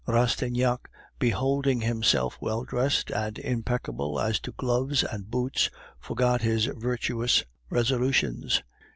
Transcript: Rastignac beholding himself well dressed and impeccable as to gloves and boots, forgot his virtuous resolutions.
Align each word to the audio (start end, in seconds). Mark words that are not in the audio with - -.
Rastignac 0.07 0.89
beholding 1.19 1.81
himself 1.81 2.35
well 2.41 2.63
dressed 2.63 3.11
and 3.11 3.37
impeccable 3.37 4.19
as 4.19 4.39
to 4.39 4.51
gloves 4.51 5.03
and 5.03 5.29
boots, 5.29 5.69
forgot 5.99 6.41
his 6.41 6.65
virtuous 6.65 7.43
resolutions. 7.69 8.63